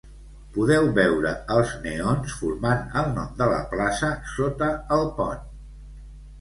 [0.53, 5.49] Podeu veure els neons formant el nom de la plaça sota el pont.